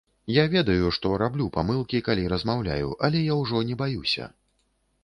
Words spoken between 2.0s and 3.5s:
калі размаўляю, але я